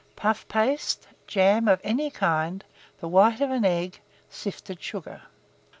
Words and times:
Puff 0.15 0.47
paste, 0.47 1.05
jam 1.27 1.67
of 1.67 1.79
any 1.83 2.09
kind, 2.09 2.63
the 3.01 3.07
white 3.07 3.39
of 3.39 3.51
an 3.51 3.63
egg, 3.63 3.99
sifted 4.31 4.81
sugar. 4.81 5.21